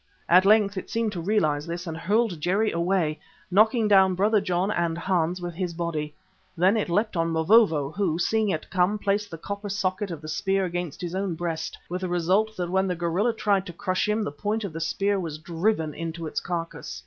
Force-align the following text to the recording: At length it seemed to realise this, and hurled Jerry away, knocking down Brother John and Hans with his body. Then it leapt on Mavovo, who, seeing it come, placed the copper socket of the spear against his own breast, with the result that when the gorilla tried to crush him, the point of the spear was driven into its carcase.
At 0.27 0.45
length 0.47 0.77
it 0.77 0.89
seemed 0.89 1.11
to 1.11 1.21
realise 1.21 1.67
this, 1.67 1.85
and 1.85 1.95
hurled 1.95 2.41
Jerry 2.41 2.71
away, 2.71 3.19
knocking 3.51 3.87
down 3.87 4.15
Brother 4.15 4.41
John 4.41 4.71
and 4.71 4.97
Hans 4.97 5.39
with 5.39 5.53
his 5.53 5.75
body. 5.75 6.15
Then 6.57 6.75
it 6.75 6.89
leapt 6.89 7.15
on 7.15 7.31
Mavovo, 7.31 7.91
who, 7.91 8.17
seeing 8.17 8.49
it 8.49 8.67
come, 8.71 8.97
placed 8.97 9.29
the 9.29 9.37
copper 9.37 9.69
socket 9.69 10.09
of 10.09 10.19
the 10.19 10.27
spear 10.27 10.65
against 10.65 11.01
his 11.01 11.13
own 11.13 11.35
breast, 11.35 11.77
with 11.87 12.01
the 12.01 12.09
result 12.09 12.57
that 12.57 12.71
when 12.71 12.87
the 12.87 12.95
gorilla 12.95 13.31
tried 13.35 13.67
to 13.67 13.73
crush 13.73 14.07
him, 14.09 14.23
the 14.23 14.31
point 14.31 14.63
of 14.63 14.73
the 14.73 14.79
spear 14.81 15.19
was 15.19 15.37
driven 15.37 15.93
into 15.93 16.25
its 16.25 16.39
carcase. 16.39 16.99